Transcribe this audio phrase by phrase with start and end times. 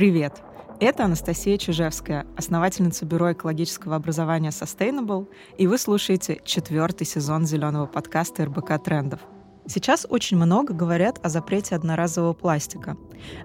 [0.00, 0.40] Привет!
[0.80, 5.28] Это Анастасия Чижевская, основательница бюро экологического образования Sustainable,
[5.58, 9.20] и вы слушаете четвертый сезон зеленого подкаста РБК Трендов.
[9.66, 12.96] Сейчас очень много говорят о запрете одноразового пластика.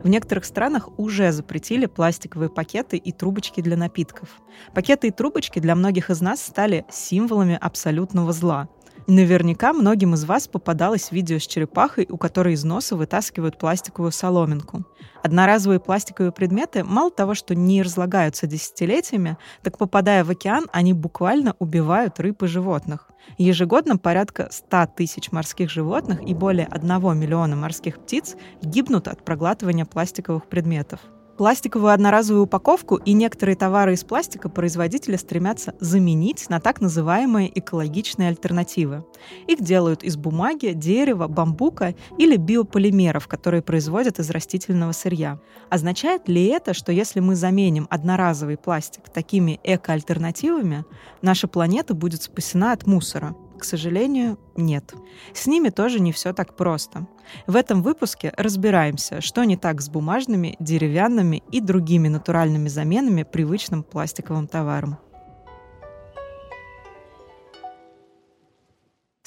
[0.02, 4.30] В некоторых странах уже запретили пластиковые пакеты и трубочки для напитков.
[4.74, 8.70] Пакеты и трубочки для многих из нас стали символами абсолютного зла.
[9.08, 14.84] Наверняка многим из вас попадалось видео с черепахой, у которой из носа вытаскивают пластиковую соломинку.
[15.22, 21.56] Одноразовые пластиковые предметы мало того, что не разлагаются десятилетиями, так попадая в океан, они буквально
[21.60, 23.10] убивают рыб и животных.
[23.38, 29.86] Ежегодно порядка 100 тысяч морских животных и более 1 миллиона морских птиц гибнут от проглатывания
[29.86, 31.00] пластиковых предметов.
[31.38, 38.30] Пластиковую одноразовую упаковку и некоторые товары из пластика производители стремятся заменить на так называемые экологичные
[38.30, 39.04] альтернативы.
[39.46, 45.40] Их делают из бумаги, дерева, бамбука или биополимеров, которые производят из растительного сырья.
[45.70, 50.86] Означает ли это, что если мы заменим одноразовый пластик такими эко-альтернативами,
[51.22, 53.36] наша планета будет спасена от мусора?
[53.58, 54.94] К сожалению, нет.
[55.34, 57.08] С ними тоже не все так просто.
[57.48, 63.84] В этом выпуске разбираемся, что не так с бумажными, деревянными и другими натуральными заменами привычным
[63.84, 64.98] пластиковым товарам.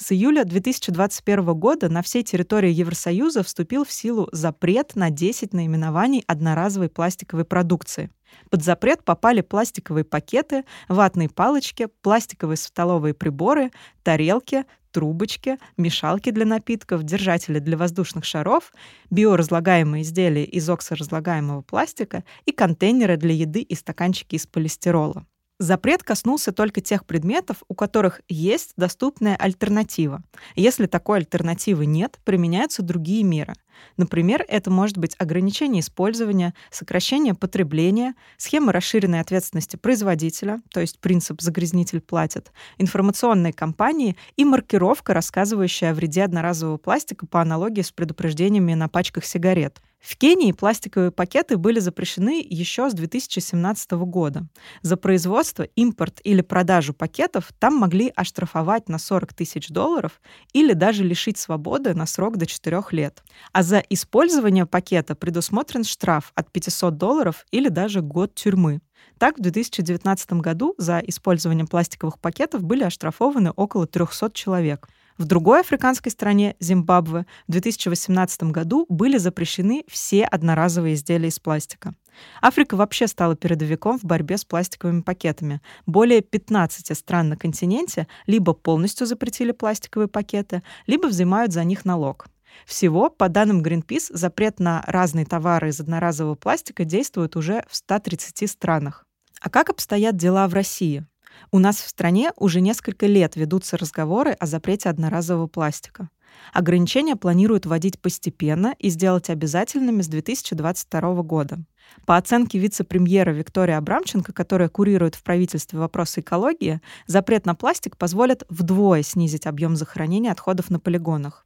[0.09, 6.23] С июля 2021 года на всей территории Евросоюза вступил в силу запрет на 10 наименований
[6.25, 8.09] одноразовой пластиковой продукции.
[8.49, 13.69] Под запрет попали пластиковые пакеты, ватные палочки, пластиковые столовые приборы,
[14.01, 18.73] тарелки, трубочки, мешалки для напитков, держатели для воздушных шаров,
[19.11, 25.27] биоразлагаемые изделия из оксоразлагаемого пластика и контейнеры для еды и стаканчики из полистирола.
[25.59, 30.23] Запрет коснулся только тех предметов, у которых есть доступная альтернатива.
[30.55, 33.55] Если такой альтернативы нет, применяются другие меры.
[33.97, 41.41] Например, это может быть ограничение использования, сокращение потребления, схема расширенной ответственности производителя, то есть принцип
[41.41, 48.73] «загрязнитель платит», информационные кампании и маркировка, рассказывающая о вреде одноразового пластика по аналогии с предупреждениями
[48.73, 49.81] на пачках сигарет.
[49.99, 54.47] В Кении пластиковые пакеты были запрещены еще с 2017 года.
[54.81, 60.21] За производство, импорт или продажу пакетов там могли оштрафовать на 40 тысяч долларов
[60.53, 63.23] или даже лишить свободы на срок до 4 лет.
[63.51, 68.81] А за использование пакета предусмотрен штраф от 500 долларов или даже год тюрьмы.
[69.19, 74.89] Так, в 2019 году за использование пластиковых пакетов были оштрафованы около 300 человек.
[75.19, 81.93] В другой африканской стране, Зимбабве, в 2018 году были запрещены все одноразовые изделия из пластика.
[82.41, 85.61] Африка вообще стала передовиком в борьбе с пластиковыми пакетами.
[85.85, 92.25] Более 15 стран на континенте либо полностью запретили пластиковые пакеты, либо взимают за них налог.
[92.65, 98.49] Всего, по данным Greenpeace, запрет на разные товары из одноразового пластика действует уже в 130
[98.49, 99.05] странах.
[99.41, 101.05] А как обстоят дела в России?
[101.51, 106.09] У нас в стране уже несколько лет ведутся разговоры о запрете одноразового пластика.
[106.53, 111.59] Ограничения планируют вводить постепенно и сделать обязательными с 2022 года.
[112.05, 118.43] По оценке вице-премьера Виктории Абрамченко, которая курирует в правительстве вопросы экологии, запрет на пластик позволит
[118.49, 121.45] вдвое снизить объем захоронения отходов на полигонах.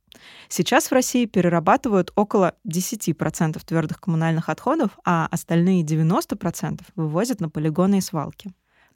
[0.49, 7.97] Сейчас в России перерабатывают около 10% твердых коммунальных отходов, а остальные 90% вывозят на полигоны
[7.97, 8.51] и свалки.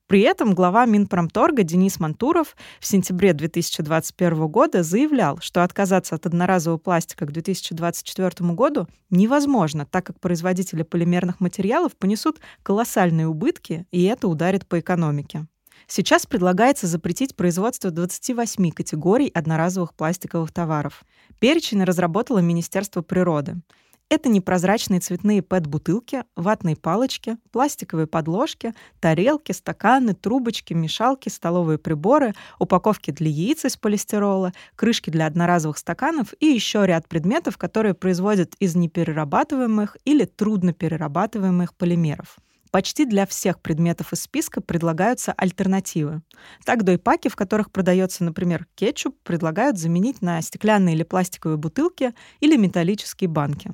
[0.08, 6.78] При этом глава Минпромторга Денис Мантуров в сентябре 2021 года заявлял, что отказаться от одноразового
[6.78, 14.30] пластика к 2024 году невозможно, так как производители полимерных материалов понесут колоссальные убытки, и это
[14.30, 15.46] ударит по экономике.
[15.88, 21.06] Сейчас предлагается запретить производство 28 категорий одноразовых пластиковых товаров.
[21.40, 23.62] Перечень разработало Министерство природы.
[24.10, 33.12] Это непрозрачные цветные пэт-бутылки, ватные палочки, пластиковые подложки, тарелки, стаканы, трубочки, мешалки, столовые приборы, упаковки
[33.12, 38.76] для яиц из полистирола, крышки для одноразовых стаканов и еще ряд предметов, которые производят из
[38.76, 42.38] неперерабатываемых или трудноперерабатываемых полимеров.
[42.78, 46.22] Почти для всех предметов из списка предлагаются альтернативы.
[46.64, 52.56] Так, дойпаки, в которых продается, например, кетчуп, предлагают заменить на стеклянные или пластиковые бутылки или
[52.56, 53.72] металлические банки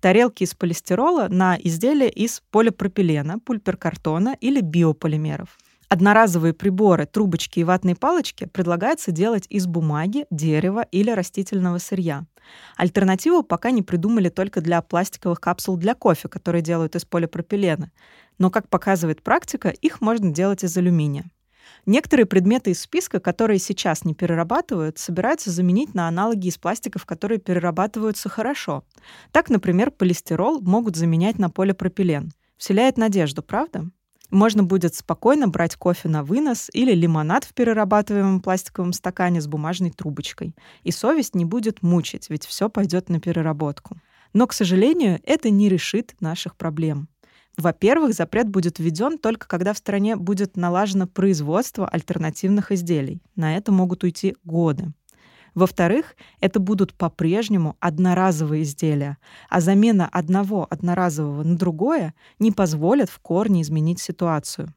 [0.00, 5.58] тарелки из полистирола на изделия из полипропилена, пульперкартона или биополимеров.
[5.88, 12.26] Одноразовые приборы, трубочки и ватные палочки предлагается делать из бумаги, дерева или растительного сырья.
[12.76, 17.90] Альтернативу пока не придумали только для пластиковых капсул для кофе, которые делают из полипропилена.
[18.38, 21.30] Но, как показывает практика, их можно делать из алюминия.
[21.86, 27.38] Некоторые предметы из списка, которые сейчас не перерабатывают, собираются заменить на аналоги из пластиков, которые
[27.38, 28.84] перерабатываются хорошо.
[29.32, 32.32] Так, например, полистирол могут заменять на полипропилен.
[32.56, 33.90] Вселяет надежду, правда?
[34.30, 39.90] Можно будет спокойно брать кофе на вынос или лимонад в перерабатываемом пластиковом стакане с бумажной
[39.90, 40.54] трубочкой.
[40.82, 43.96] И совесть не будет мучить, ведь все пойдет на переработку.
[44.34, 47.08] Но, к сожалению, это не решит наших проблем.
[47.58, 53.20] Во-первых, запрет будет введен только когда в стране будет налажено производство альтернативных изделий.
[53.34, 54.92] На это могут уйти годы.
[55.56, 59.18] Во-вторых, это будут по-прежнему одноразовые изделия,
[59.50, 64.72] а замена одного одноразового на другое не позволит в корне изменить ситуацию.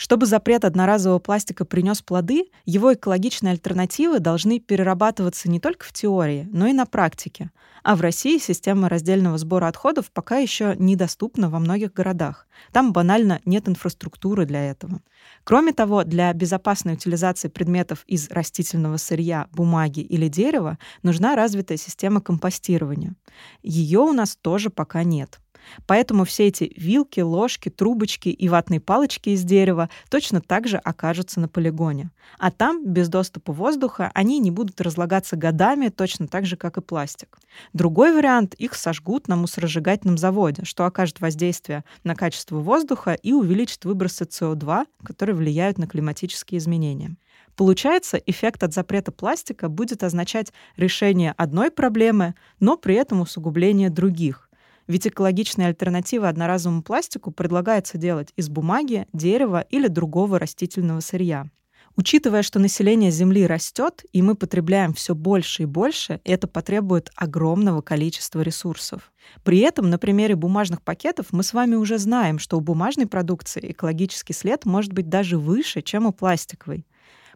[0.00, 6.48] Чтобы запрет одноразового пластика принес плоды, его экологичные альтернативы должны перерабатываться не только в теории,
[6.50, 7.50] но и на практике.
[7.82, 12.48] А в России система раздельного сбора отходов пока еще недоступна во многих городах.
[12.72, 15.02] Там банально нет инфраструктуры для этого.
[15.44, 22.22] Кроме того, для безопасной утилизации предметов из растительного сырья, бумаги или дерева нужна развитая система
[22.22, 23.16] компостирования.
[23.62, 25.40] Ее у нас тоже пока нет.
[25.86, 31.40] Поэтому все эти вилки, ложки, трубочки и ватные палочки из дерева точно так же окажутся
[31.40, 32.10] на полигоне.
[32.38, 36.80] А там, без доступа воздуха, они не будут разлагаться годами, точно так же, как и
[36.80, 37.38] пластик.
[37.72, 43.84] Другой вариант— их сожгут на мусоросжигательном заводе, что окажет воздействие на качество воздуха и увеличит
[43.84, 47.16] выбросы СО2, которые влияют на климатические изменения.
[47.56, 54.49] Получается, эффект от запрета пластика будет означать решение одной проблемы, но при этом усугубление других.
[54.90, 61.46] Ведь экологичные альтернативы одноразовому пластику предлагается делать из бумаги, дерева или другого растительного сырья.
[61.94, 67.82] Учитывая, что население Земли растет, и мы потребляем все больше и больше, это потребует огромного
[67.82, 69.12] количества ресурсов.
[69.44, 73.70] При этом на примере бумажных пакетов мы с вами уже знаем, что у бумажной продукции
[73.70, 76.84] экологический след может быть даже выше, чем у пластиковой.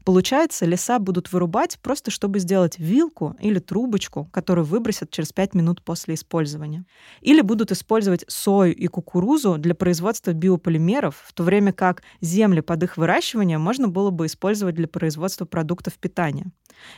[0.04, 5.82] Получается, леса будут вырубать просто чтобы сделать вилку или трубочку, которую выбросят через 5 минут
[5.82, 6.84] после использования.
[7.22, 12.82] Или будут использовать сою и кукурузу для производства биополимеров, в то время как земли под
[12.82, 16.52] их выращивание можно было бы использовать для производства продуктов питания.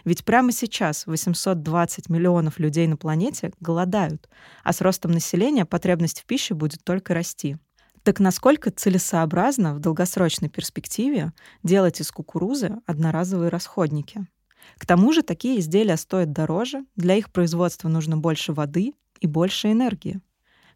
[0.04, 4.28] Ведь прямо сейчас 820 миллионов людей на планете голодают,
[4.64, 7.56] а с ростом населения потребность в пище будет только расти.
[8.06, 11.32] Так насколько целесообразно в долгосрочной перспективе
[11.64, 14.28] делать из кукурузы одноразовые расходники?
[14.78, 19.72] К тому же такие изделия стоят дороже, для их производства нужно больше воды и больше
[19.72, 20.20] энергии.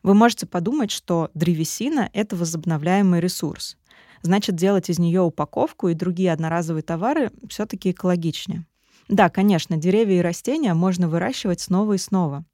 [0.03, 3.77] Вы можете подумать, что древесина— это возобновляемый ресурс.
[4.23, 8.67] Значит, делать из нее упаковку и другие одноразовые товары все таки экологичнее.
[9.11, 12.45] Да, конечно, деревья и растения можно выращивать снова и снова.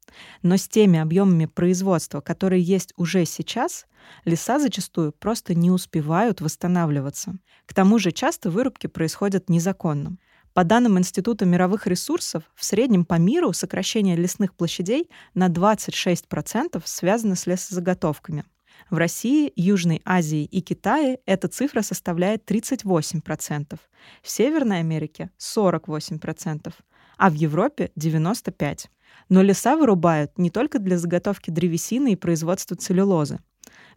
[0.41, 3.85] Но с теми объемами производства, которые есть уже сейчас,
[4.25, 7.37] леса зачастую просто не успевают восстанавливаться.
[7.67, 10.17] К тому же часто вырубки происходят незаконно.
[10.55, 17.35] По данным Института мировых ресурсов, в среднем по миру сокращение лесных площадей на 26% связано
[17.35, 18.45] с лесозаготовками—
[18.89, 23.77] в России, Южной Азии и Китае эта цифра составляет 38%,
[24.21, 26.73] в Северной Америке— 48%,
[27.17, 28.89] а в Европе— 95%.
[29.29, 33.39] Но леса вырубают не только для заготовки древесины и производства целлюлозы.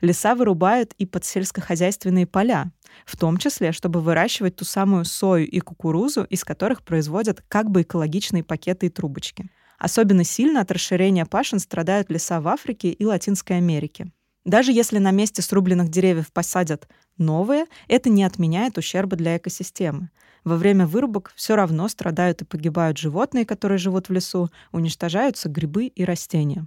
[0.00, 2.72] Леса вырубают и под сельскохозяйственные поля,
[3.04, 7.82] в том числе, чтобы выращивать ту самую сою и кукурузу, из которых производят как бы
[7.82, 9.50] экологичные пакеты и трубочки.
[9.78, 14.10] Особенно сильно от расширения пашин страдают леса в Африке и Латинской Америке.
[14.44, 20.10] Даже если на месте срубленных деревьев посадят новые, это не отменяет ущерба для экосистемы.
[20.44, 25.86] Во время вырубок все равно страдают и погибают животные, которые живут в лесу, уничтожаются грибы
[25.86, 26.66] и растения.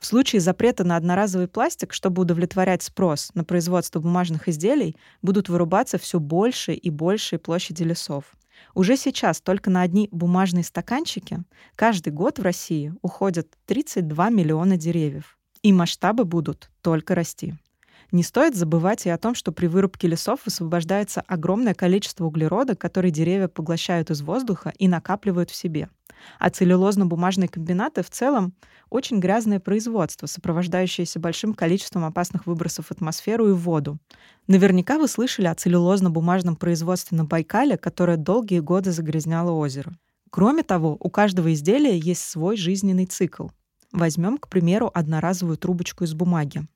[0.00, 5.98] В случае запрета на одноразовый пластик, чтобы удовлетворять спрос на производство бумажных изделий, будут вырубаться
[5.98, 8.24] все больше и большие площади лесов.
[8.74, 11.44] Уже сейчас только на одни бумажные стаканчики
[11.76, 15.35] каждый год в России уходят 32 миллиона деревьев.
[15.66, 17.54] И масштабы будут только расти.
[18.12, 23.10] Не стоит забывать и о том, что при вырубке лесов высвобождается огромное количество углерода, который
[23.10, 25.88] деревья поглощают из воздуха и накапливают в себе.
[26.38, 28.54] А целлюлозно-бумажные комбинаты в целом
[28.90, 33.98] очень грязное производство, сопровождающееся большим количеством опасных выбросов в атмосферу и в воду.
[34.46, 39.92] Наверняка вы слышали о целлюлозно-бумажном производстве на Байкале, которое долгие годы загрязняло озеро.
[40.30, 43.48] Кроме того, у каждого изделия есть свой жизненный цикл.
[43.92, 46.66] Возьмем, к примеру, одноразовую трубочку из бумаги.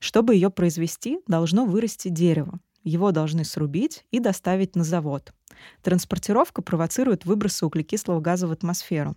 [0.00, 2.58] Чтобы ее произвести, должно вырасти дерево.
[2.82, 5.32] Его должны срубить и доставить на завод.
[5.82, 9.16] Транспортировка провоцирует выбросы углекислого газа в атмосферу.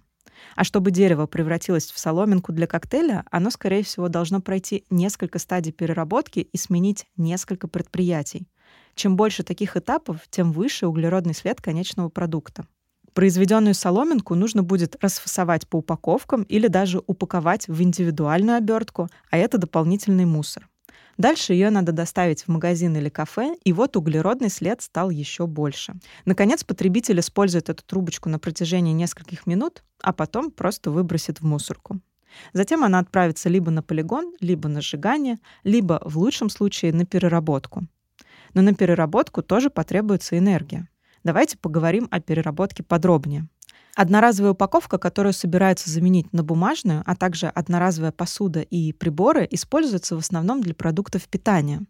[0.56, 5.72] А чтобы дерево превратилось в соломинку для коктейля, оно, скорее всего, должно пройти несколько стадий
[5.72, 8.48] переработки и сменить несколько предприятий.
[8.96, 12.66] Чем больше таких этапов, тем выше углеродный след конечного продукта.
[13.14, 19.58] Произведенную соломинку нужно будет расфасовать по упаковкам или даже упаковать в индивидуальную обертку, а это
[19.58, 20.70] дополнительный мусор.
[21.18, 25.96] Дальше ее надо доставить в магазин или кафе, и вот углеродный след стал еще больше.
[26.26, 32.00] Наконец, потребитель использует эту трубочку на протяжении нескольких минут, а потом просто выбросит в мусорку.
[32.54, 37.88] Затем она отправится либо на полигон, либо на сжигание, либо, в лучшем случае, на переработку.
[38.54, 40.88] Но на переработку тоже потребуется энергия.
[41.24, 43.48] Давайте поговорим о переработке подробнее.
[43.96, 50.20] Одноразовая упаковка, которую собираются заменить на бумажную, а также одноразовая посуда и приборы используются в
[50.20, 51.82] основном для продуктов питания.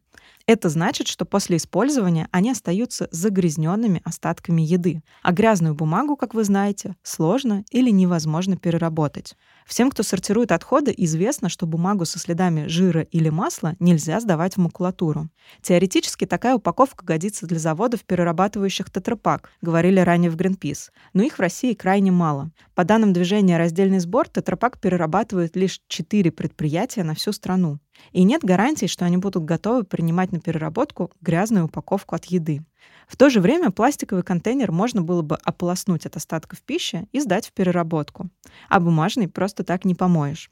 [0.45, 6.45] Это значит, что после использования они остаются загрязненными остатками еды, а грязную бумагу, как вы
[6.45, 9.35] знаете, сложно или невозможно переработать.
[9.67, 14.59] Всем, кто сортирует отходы, известно, что бумагу со следами жира или масла нельзя сдавать в
[14.59, 15.27] макулатуру.
[15.61, 21.41] Теоретически такая упаковка годится для заводов, перерабатывающих тетрапак, говорили ранее в Greenpeace, но их в
[21.41, 22.51] России крайне мало.
[22.75, 27.79] По данным движения «Раздельный сбор», тетрапак перерабатывает лишь 4 предприятия на всю страну.
[28.11, 32.63] И нет гарантии, что они будут готовы принимать на переработку грязную упаковку от еды.
[33.07, 37.47] В то же время пластиковый контейнер можно было бы ополоснуть от остатков пищи и сдать
[37.47, 38.29] в переработку,
[38.69, 40.51] а бумажный просто так не помоешь.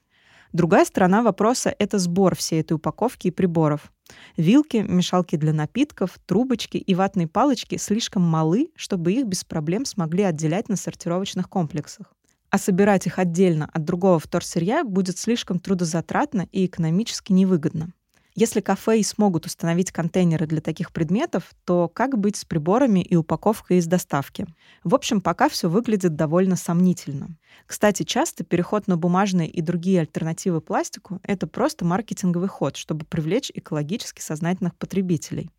[0.54, 3.92] Другая сторона вопроса— это сбор всей этой упаковки и приборов.
[4.38, 10.24] Вилки, мешалки для напитков, трубочки и ватные палочки слишком малы, чтобы их без проблем смогли
[10.24, 12.15] отделять на сортировочных комплексах.
[12.56, 17.92] А собирать их отдельно от другого вторсырья будет слишком трудозатратно и экономически невыгодно.
[18.38, 23.16] Если кафе и смогут установить контейнеры для таких предметов, то как быть с приборами и
[23.16, 24.46] упаковкой из доставки?
[24.84, 27.30] В общем, пока все выглядит довольно сомнительно.
[27.66, 33.54] Кстати, часто переход на бумажные и другие альтернативы пластику— это просто маркетинговый ход, чтобы привлечь
[33.54, 35.50] экологически сознательных потребителей.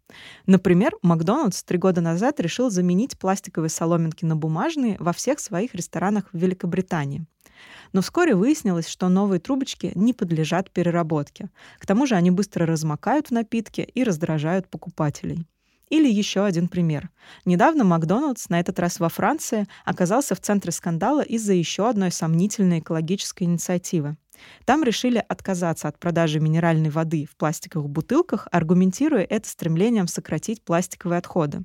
[0.45, 6.28] Например, Макдональдс три года назад решил заменить пластиковые соломинки на бумажные во всех своих ресторанах
[6.30, 7.25] в Великобритании.
[7.93, 11.51] Но вскоре выяснилось, что новые трубочки не подлежат переработке.
[11.79, 15.47] К тому же они быстро размокают в напитке и раздражают покупателей.
[15.89, 17.11] Или еще один пример.
[17.45, 22.81] Недавно Макдоналдс, на этот раз во Франции, оказался в центре скандала из-за еще одной сомнительной
[22.81, 24.17] экологической инициативы.
[24.65, 31.19] Там решили отказаться от продажи минеральной воды в пластиковых бутылках, аргументируя это стремлением сократить пластиковые
[31.19, 31.65] отходы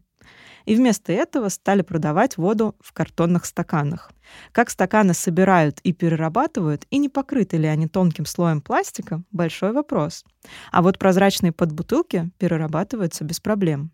[0.65, 4.11] и вместо этого стали продавать воду в картонных стаканах.
[4.51, 10.23] Как стаканы собирают и перерабатывают, и не покрыты ли они тонким слоем пластика— большой вопрос.
[10.71, 13.91] А вот прозрачные подбутылки перерабатываются без проблем.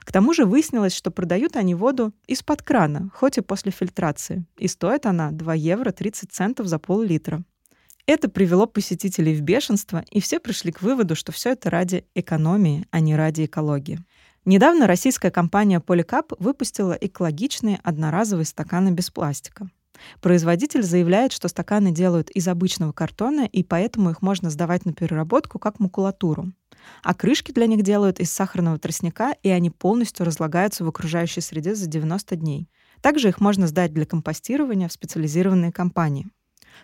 [0.00, 4.68] К тому же выяснилось, что продают они воду из-под крана, хоть и после фильтрации, и
[4.68, 7.42] стоит она 2 евро 30 центов за пол-литра.
[8.06, 12.86] Это привело посетителей в бешенство, и все пришли к выводу, что все это ради экономии,
[12.90, 14.00] а не ради экологии.
[14.46, 19.68] Недавно российская компания Polycap выпустила экологичные одноразовые стаканы без пластика.
[20.22, 25.58] Производитель заявляет, что стаканы делают из обычного картона, и поэтому их можно сдавать на переработку
[25.58, 26.52] как макулатуру.
[27.02, 31.74] А крышки для них делают из сахарного тростника, и они полностью разлагаются в окружающей среде
[31.74, 32.70] за 90 дней.
[33.02, 36.28] Также их можно сдать для компостирования в специализированные компании.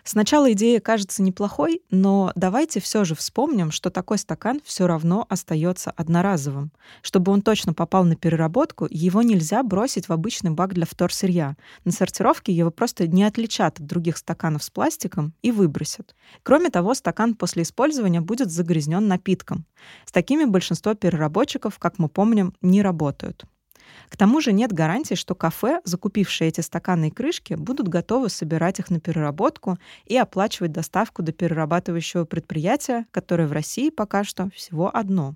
[0.03, 5.91] Сначала идея кажется неплохой, но давайте все же вспомним, что такой стакан все равно остается
[5.91, 6.71] одноразовым.
[7.01, 11.57] Чтобы он точно попал на переработку, его нельзя бросить в обычный бак для вторсырья.
[11.85, 16.15] На сортировке его просто не отличат от других стаканов с пластиком и выбросят.
[16.43, 19.65] Кроме того, стакан после использования будет загрязнен напитком.
[20.05, 23.45] С такими большинство переработчиков, как мы помним, не работают.
[24.09, 28.79] К тому же нет гарантии, что кафе, закупившие эти стаканы и крышки, будут готовы собирать
[28.79, 34.95] их на переработку и оплачивать доставку до перерабатывающего предприятия, которое в России пока что всего
[34.95, 35.35] одно.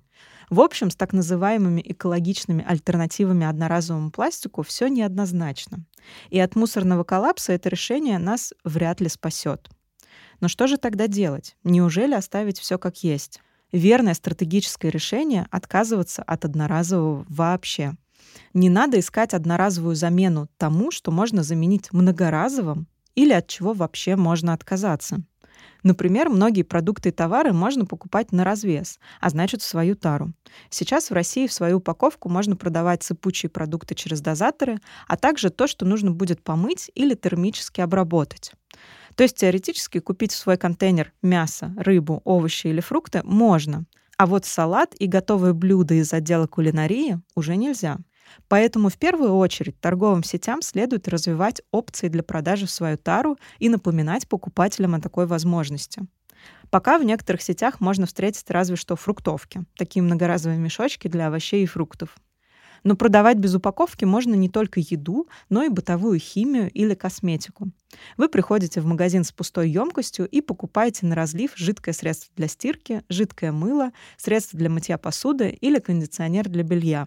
[0.50, 5.84] В общем, с так называемыми экологичными альтернативами одноразовому пластику все неоднозначно.
[6.30, 9.70] И от мусорного коллапса это решение нас вряд ли спасет.
[10.40, 11.56] Но что же тогда делать?
[11.64, 13.40] Неужели оставить все как есть?
[13.70, 17.94] Верное стратегическое решение— отказываться от одноразового вообще.
[18.54, 24.52] Не надо искать одноразовую замену тому, что можно заменить многоразовым или от чего вообще можно
[24.52, 25.22] отказаться.
[25.82, 30.32] Например, многие продукты и товары можно покупать на развес, а значит в свою тару.
[30.70, 35.66] Сейчас в России в свою упаковку можно продавать сыпучие продукты через дозаторы, а также то,
[35.66, 38.52] что нужно будет помыть или термически обработать.
[39.16, 43.84] То есть теоретически купить в свой контейнер мясо, рыбу, овощи или фрукты можно,
[44.16, 47.98] а вот салат и готовые блюда из отдела кулинарии уже нельзя.
[48.48, 53.68] Поэтому в первую очередь торговым сетям следует развивать опции для продажи в свою тару и
[53.68, 56.02] напоминать покупателям о такой возможности.
[56.70, 61.66] Пока в некоторых сетях можно встретить разве что фруктовки, такие многоразовые мешочки для овощей и
[61.66, 62.16] фруктов.
[62.84, 67.70] Но продавать без упаковки можно не только еду, но и бытовую химию или косметику.
[68.16, 73.04] Вы приходите в магазин с пустой емкостью и покупаете на разлив жидкое средство для стирки,
[73.08, 77.06] жидкое мыло, средство для мытья посуды или кондиционер для белья.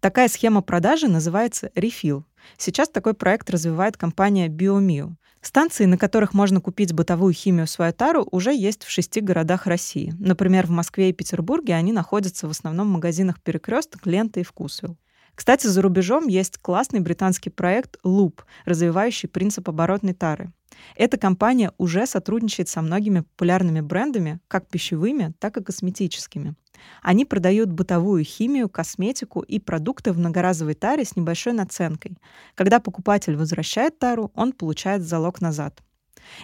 [0.00, 2.22] Такая схема продажи называется refill.
[2.56, 5.14] Сейчас такой проект развивает компания BioMio.
[5.40, 9.66] Станции, на которых можно купить бытовую химию в свою тару, уже есть в шести городах
[9.66, 10.14] России.
[10.18, 14.96] Например, в Москве и Петербурге они находятся в основном в магазинах «Перекресток», «Лента» и «Вкусвилл».
[15.38, 20.52] Кстати, за рубежом есть классный британский проект Loop, развивающий принцип оборотной тары.
[20.96, 26.56] Эта компания уже сотрудничает со многими популярными брендами, как пищевыми, так и косметическими.
[27.02, 32.18] Они продают бытовую химию, косметику и продукты в многоразовой таре с небольшой наценкой.
[32.56, 35.84] Когда покупатель возвращает тару, он получает залог назад.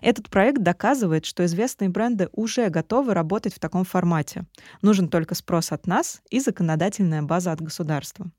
[0.03, 4.45] Этот проект доказывает, что известные бренды уже готовы работать в таком формате.
[4.83, 8.31] Нужен только спрос от нас и законодательная база от государства.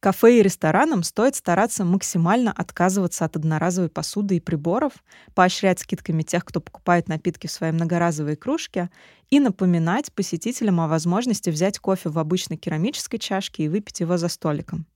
[0.00, 4.94] Кафе и ресторанам стоит стараться максимально отказываться от одноразовой посуды и приборов,
[5.34, 8.88] поощрять скидками тех, кто покупает напитки в свои многоразовые кружки,
[9.28, 14.28] и напоминать посетителям о возможности взять кофе в обычной керамической чашке и выпить его за
[14.28, 14.86] столиком.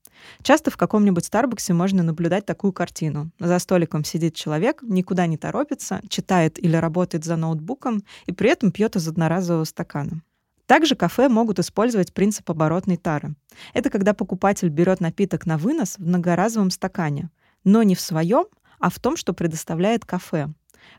[0.42, 3.30] Часто в каком-нибудь Старбаксе можно наблюдать такую картину.
[3.38, 8.72] За столиком сидит человек, никуда не торопится, читает или работает за ноутбуком и при этом
[8.72, 10.22] пьет из одноразового стакана.
[10.66, 13.34] Также кафе могут использовать принцип оборотной тары.
[13.74, 17.30] Это когда покупатель берет напиток на вынос в многоразовом стакане,
[17.64, 18.46] но не в своем,
[18.80, 20.48] а в том, что предоставляет кафе.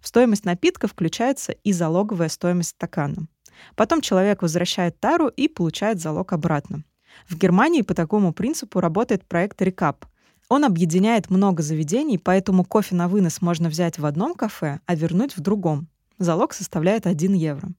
[0.01, 3.27] В стоимость напитка включается и залоговая стоимость стакана.
[3.75, 6.83] Потом человек возвращает тару и получает залог обратно.
[7.27, 10.05] В Германии по такому принципу работает проект Recap.
[10.49, 15.35] Он объединяет много заведений, поэтому кофе на вынос можно взять в одном кафе, а вернуть
[15.35, 15.87] в другом.
[16.19, 17.69] Залог составляет 1 евро.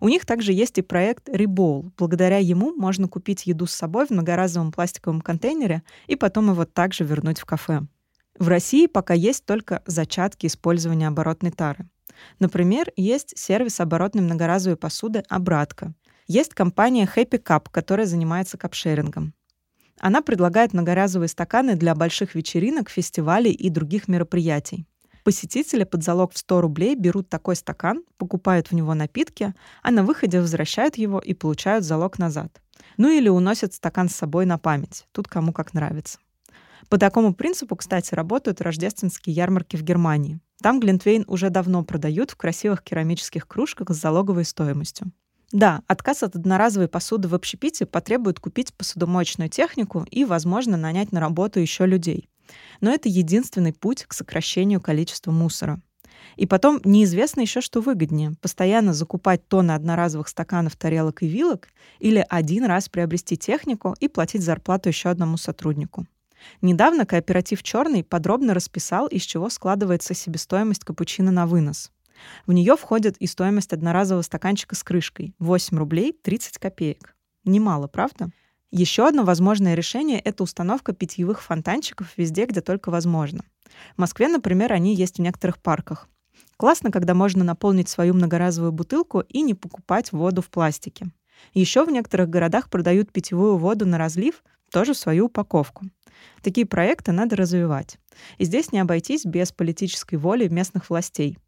[0.00, 1.92] У них также есть и проект Rebowl.
[1.96, 7.04] Благодаря ему можно купить еду с собой в многоразовом пластиковом контейнере и потом его также
[7.04, 7.82] вернуть в кафе.
[8.38, 11.88] В России пока есть только зачатки использования оборотной тары.
[12.38, 15.94] Например, есть сервис оборотной многоразовой посуды «Обратка».
[16.26, 19.34] Есть компания Happy Cup, которая занимается капшерингом.
[19.98, 24.86] Она предлагает многоразовые стаканы для больших вечеринок, фестивалей и других мероприятий.
[25.30, 30.02] Посетители под залог в 100 рублей берут такой стакан, покупают в него напитки, а на
[30.02, 32.60] выходе возвращают его и получают залог назад.
[32.96, 35.06] Ну или уносят стакан с собой на память.
[35.12, 36.18] Тут кому как нравится.
[36.88, 40.40] По такому принципу, кстати, работают рождественские ярмарки в Германии.
[40.60, 45.12] Там Глинтвейн уже давно продают в красивых керамических кружках с залоговой стоимостью.
[45.52, 51.20] Да, отказ от одноразовой посуды в общепите потребует купить посудомоечную технику и, возможно, нанять на
[51.20, 52.28] работу еще людей.
[52.80, 55.80] Но это единственный путь к сокращению количества мусора.
[56.36, 58.34] И потом неизвестно еще, что выгоднее.
[58.40, 64.42] Постоянно закупать тонны одноразовых стаканов, тарелок и вилок или один раз приобрести технику и платить
[64.42, 66.06] зарплату еще одному сотруднику.
[66.62, 71.92] Недавно кооператив «Черный» подробно расписал, из чего складывается себестоимость капучино на вынос.
[72.46, 77.14] В нее входит и стоимость одноразового стаканчика с крышкой— 8 рублей 30 копеек.
[77.44, 78.30] Немало, правда?
[78.70, 83.42] Еще одно возможное решение— это установка питьевых фонтанчиков везде, где только возможно.
[83.96, 86.08] В Москве, например, они есть в некоторых парках.
[86.56, 91.06] Классно, когда можно наполнить свою многоразовую бутылку и не покупать воду в пластике.
[91.52, 95.86] Еще в некоторых городах продают питьевую воду на разлив, тоже в свою упаковку.
[96.42, 97.98] Такие проекты надо развивать.
[98.38, 101.38] И здесь не обойтись без политической воли местных властей.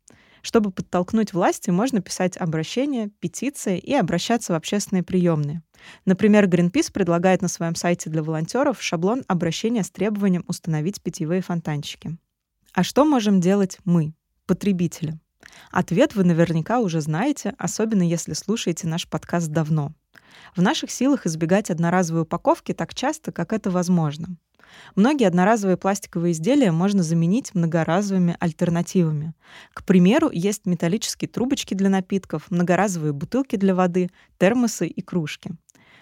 [0.42, 5.62] Чтобы подтолкнуть власти, можно писать обращения, петиции и обращаться в общественные приемные.
[6.04, 12.18] Например, Greenpeace предлагает на своем сайте для волонтеров шаблон обращения с требованием установить питьевые фонтанчики.
[12.72, 14.14] А что можем делать мы,
[14.46, 15.18] потребители?
[15.70, 19.92] Ответ вы наверняка уже знаете, особенно если слушаете наш подкаст давно.
[20.56, 24.36] В наших силах избегать одноразовой упаковки так часто, как это возможно.
[24.94, 29.34] Многие одноразовые пластиковые изделия можно заменить многоразовыми альтернативами.
[29.74, 35.52] К примеру, есть металлические трубочки для напитков, многоразовые бутылки для воды, термосы и кружки.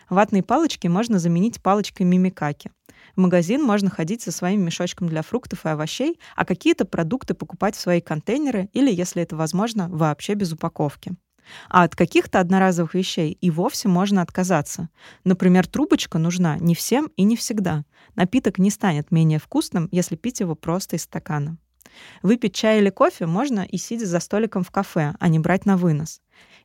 [0.08, 2.70] Ватные палочки можно заменить палочкой мимикаки.
[3.16, 7.76] В магазин можно ходить со своим мешочком для фруктов и овощей, а какие-то продукты покупать
[7.76, 11.16] в свои контейнеры или, если это возможно, вообще без упаковки.
[11.68, 14.88] А от каких-то одноразовых вещей и вовсе можно отказаться.
[15.24, 17.84] Например, трубочка нужна не всем и не всегда.
[18.14, 21.58] Напиток не станет менее вкусным, если пить его просто из стакана.
[22.22, 25.76] Выпить чай или кофе можно и сидя за столиком в кафе, а не брать на
[25.76, 26.20] вынос.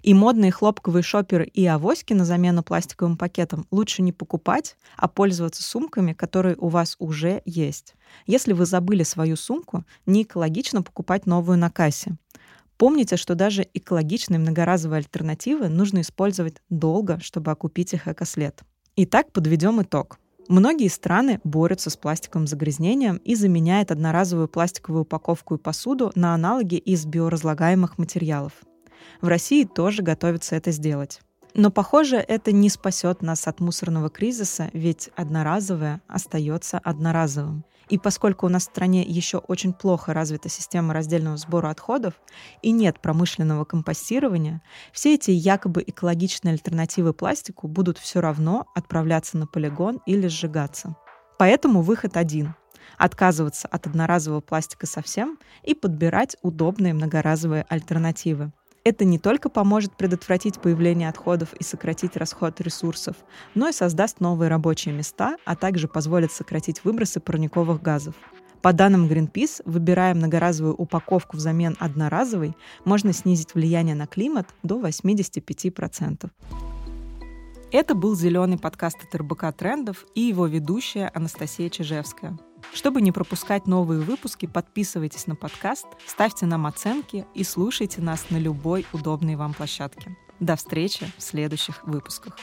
[0.06, 5.64] И модные хлопковые шоперы и авоськи на замену пластиковым пакетам лучше не покупать, а пользоваться
[5.64, 7.96] сумками, которые у вас уже есть.
[8.28, 12.18] Если вы забыли свою сумку, не экологично покупать новую на кассе.
[12.78, 18.62] Помните, что даже экологичные многоразовые альтернативы нужно использовать долго, чтобы окупить их экослед.
[18.96, 20.20] Итак, подведем итог.
[20.48, 26.76] Многие страны борются с пластиковым загрязнением и заменяют одноразовую пластиковую упаковку и посуду на аналоги
[26.76, 28.54] из биоразлагаемых материалов.
[29.22, 31.22] В России тоже готовятся это сделать.
[31.54, 37.64] Но, похоже, это не спасет нас от мусорного кризиса, ведь одноразовое остается одноразовым.
[37.88, 42.16] И поскольку у нас в стране еще очень плохо развита система раздельного сбора отходов
[42.62, 49.48] и нет промышленного компостирования, все эти якобы экологичные альтернативы пластику будут все равно отправляться на
[49.48, 50.96] полигон или сжигаться.
[51.38, 52.56] Поэтому выход один—
[52.98, 58.52] отказываться от одноразового пластика совсем и подбирать удобные многоразовые альтернативы.
[58.86, 63.16] Это не только поможет предотвратить появление отходов и сократить расход ресурсов,
[63.56, 68.14] но и создаст новые рабочие места, а также позволит сократить выбросы парниковых газов.
[68.62, 76.30] По данным Greenpeace, выбирая многоразовую упаковку взамен одноразовой, можно снизить влияние на климат до 85%.
[77.72, 82.38] Это был зеленый подкаст от РБК Трендов и его ведущая Анастасия Чижевская.
[82.74, 88.38] Чтобы не пропускать новые выпуски, подписывайтесь на подкаст, ставьте нам оценки и слушайте нас на
[88.38, 90.16] любой удобной вам площадке.
[90.40, 92.38] До встречи в следующих выпусках.